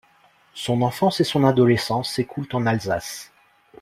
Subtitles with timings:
[0.55, 3.31] Son enfance et son adolescence s'écoulent en Alsace.